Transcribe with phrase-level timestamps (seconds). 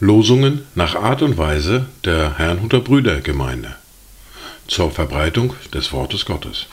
[0.00, 3.76] Losungen nach Art und Weise der Herrnhuter Brüdergemeinde
[4.66, 6.66] zur Verbreitung des Wortes Gottes.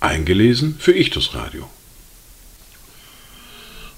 [0.00, 1.70] Eingelesen für Ichtus Radio.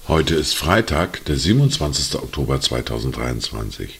[0.07, 2.15] Heute ist Freitag, der 27.
[2.15, 3.99] Oktober 2023.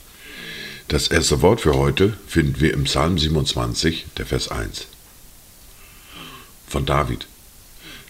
[0.87, 4.87] Das erste Wort für heute finden wir im Psalm 27, der Vers 1.
[6.67, 7.27] Von David.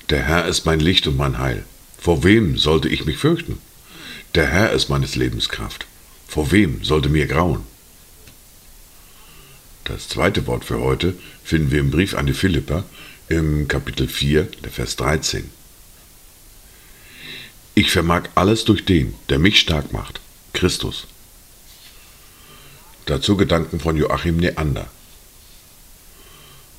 [0.09, 1.65] Der Herr ist mein Licht und mein Heil.
[1.97, 3.57] Vor wem sollte ich mich fürchten?
[4.35, 5.87] Der Herr ist meines Lebens Kraft.
[6.27, 7.61] Vor wem sollte mir grauen?
[9.85, 12.83] Das zweite Wort für heute finden wir im Brief an die Philipper
[13.29, 15.49] im Kapitel 4, der Vers 13.
[17.75, 20.21] Ich vermag alles durch den, der mich stark macht,
[20.53, 21.07] Christus.
[23.05, 24.87] Dazu Gedanken von Joachim Neander.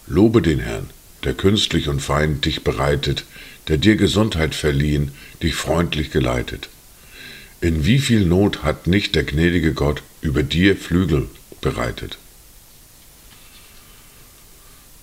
[0.07, 0.91] Lobe den Herrn,
[1.27, 3.27] der künstlich und fein dich bereitet,
[3.69, 5.11] der dir Gesundheit verliehen,
[5.43, 6.71] dich freundlich geleitet
[7.61, 11.29] in wie viel Not hat nicht der gnädige Gott über dir Flügel
[11.61, 12.19] bereitet?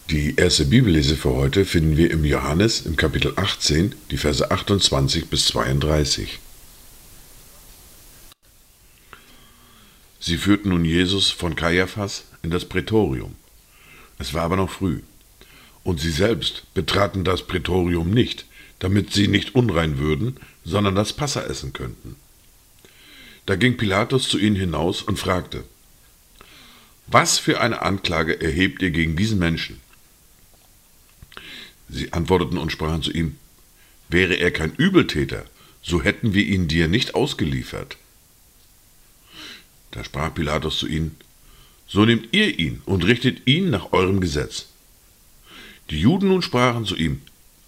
[0.10, 5.28] Die erste Bibellese für heute finden wir im Johannes im Kapitel 18, die Verse 28
[5.28, 6.40] bis 32.
[10.20, 13.36] Sie führten nun Jesus von Kaiaphas in das Prätorium.
[14.20, 15.02] Es war aber noch früh.
[15.84, 18.46] Und sie selbst betraten das Prätorium nicht,
[18.80, 22.16] damit sie nicht unrein würden, sondern das Passa essen könnten.
[23.46, 25.66] Da ging Pilatus zu ihnen hinaus und fragte,
[27.08, 29.82] Was für eine Anklage erhebt ihr gegen diesen Menschen?
[31.90, 33.36] Sie antworteten und sprachen zu ihm,
[34.10, 35.46] Wäre er kein Übeltäter,
[35.82, 37.98] so hätten wir ihn dir nicht ausgeliefert.
[39.92, 41.16] Da sprach Pilatus zu ihnen,
[41.88, 44.68] So nehmt ihr ihn und richtet ihn nach eurem Gesetz.
[45.90, 47.22] Die Juden nun sprachen zu ihm,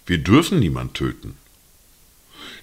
[0.05, 1.35] Wir dürfen niemand töten.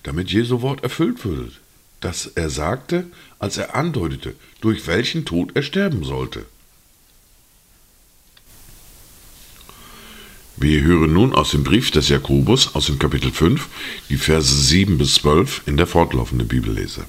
[0.03, 1.53] Damit Jesu Wort erfüllt würde,
[2.01, 3.07] das er sagte,
[3.39, 6.47] als er andeutete, durch welchen Tod er sterben sollte.
[10.57, 13.69] Wir hören nun aus dem Brief des Jakobus aus dem Kapitel 5
[14.11, 17.05] die Verse 7 bis 12 in der fortlaufenden Bibellese.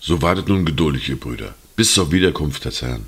[0.00, 3.06] So wartet nun geduldig, ihr Brüder, bis zur Wiederkunft des Herrn.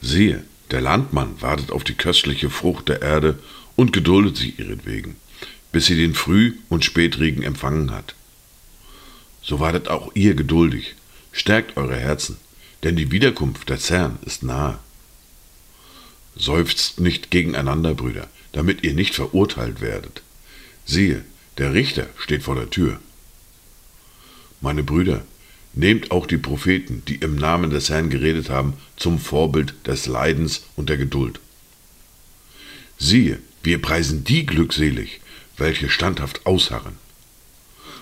[0.00, 3.38] Siehe, der Landmann wartet auf die köstliche Frucht der Erde
[3.76, 5.16] und geduldet sich ihretwegen
[5.72, 8.14] bis sie den Früh- und Spätregen empfangen hat.
[9.42, 10.94] So wartet auch ihr geduldig,
[11.32, 12.36] stärkt eure Herzen,
[12.82, 14.78] denn die Wiederkunft des Herrn ist nahe.
[16.36, 20.22] Seufzt nicht gegeneinander, Brüder, damit ihr nicht verurteilt werdet.
[20.84, 21.24] Siehe,
[21.58, 23.00] der Richter steht vor der Tür.
[24.60, 25.24] Meine Brüder,
[25.78, 30.64] nehmt auch die Propheten, die im Namen des Herrn geredet haben, zum Vorbild des Leidens
[30.74, 31.38] und der Geduld.
[32.98, 35.20] Siehe, wir preisen die glückselig,
[35.56, 36.96] welche standhaft ausharren.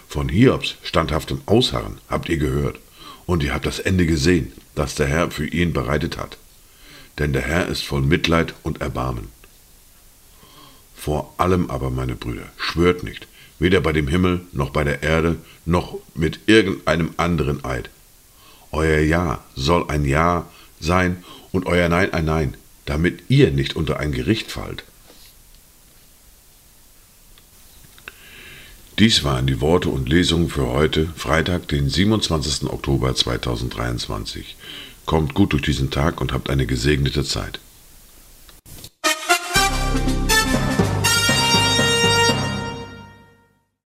[0.08, 2.78] Von Hiobs standhaftem Ausharren habt ihr gehört,
[3.26, 6.38] und ihr habt das Ende gesehen, das der Herr für ihn bereitet hat.
[7.18, 9.28] Denn der Herr ist voll Mitleid und Erbarmen.
[10.94, 13.26] Vor allem aber, meine Brüder, schwört nicht,
[13.58, 17.90] weder bei dem Himmel noch bei der Erde noch mit irgendeinem anderen Eid.
[18.72, 20.46] Euer Ja soll ein Ja
[20.80, 24.84] sein und euer Nein ein Nein, damit ihr nicht unter ein Gericht fallt.
[28.98, 32.70] Dies waren die Worte und Lesungen für heute, Freitag, den 27.
[32.70, 34.56] Oktober 2023.
[35.04, 37.60] Kommt gut durch diesen Tag und habt eine gesegnete Zeit.